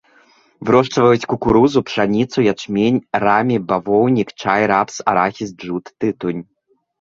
[0.67, 6.43] Вырошчваюць кукурузу, пшаніцу, ячмень, рамі, бавоўнік, чай, рапс, арахіс, джут, тытунь.